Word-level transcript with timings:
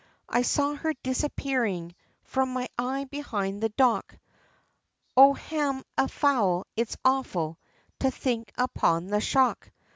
I 0.27 0.41
saw 0.41 0.73
her 0.73 0.95
disappearing, 1.03 1.93
from 2.23 2.51
my 2.53 2.69
eye 2.75 3.03
behind 3.03 3.61
the 3.61 3.69
dock, 3.69 4.17
O, 5.15 5.33
ham 5.35 5.83
an 5.95 6.07
fowl! 6.07 6.65
it's 6.75 6.97
awful, 7.05 7.59
to 7.99 8.09
think 8.09 8.51
upon 8.57 9.05
the 9.09 9.21
shock. 9.21 9.69